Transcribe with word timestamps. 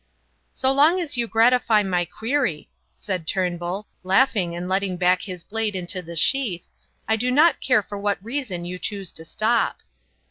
"So 0.51 0.71
long 0.71 0.99
as 0.99 1.15
you 1.15 1.27
gratify 1.27 1.83
my 1.83 2.05
query," 2.05 2.71
said 2.95 3.27
Turnbull, 3.27 3.85
laughing 4.03 4.55
and 4.55 4.67
letting 4.67 4.97
back 4.97 5.21
his 5.21 5.43
blade 5.43 5.75
into 5.75 6.01
the 6.01 6.15
sheath, 6.15 6.65
"I 7.07 7.15
do 7.15 7.29
not 7.29 7.61
care 7.61 7.83
for 7.83 7.99
what 7.99 8.17
reason 8.25 8.65
you 8.65 8.79
choose 8.79 9.11
to 9.11 9.23
stop." 9.23 9.81